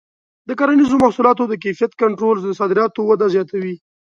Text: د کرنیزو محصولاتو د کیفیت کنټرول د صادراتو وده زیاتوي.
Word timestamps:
د 0.47 0.49
کرنیزو 0.59 1.01
محصولاتو 1.03 1.43
د 1.47 1.53
کیفیت 1.63 1.91
کنټرول 2.01 2.37
د 2.41 2.47
صادراتو 2.59 3.01
وده 3.09 3.27
زیاتوي. 3.35 3.75